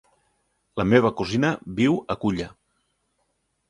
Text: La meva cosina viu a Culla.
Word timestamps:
La 0.81 0.85
meva 0.93 1.13
cosina 1.21 1.53
viu 1.83 2.01
a 2.15 2.19
Culla. 2.25 2.53